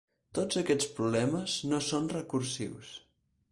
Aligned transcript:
Tots 0.37 0.57
aquests 0.61 0.87
problemes 1.01 1.59
no 1.73 1.81
són 1.91 2.11
recursius. 2.17 2.97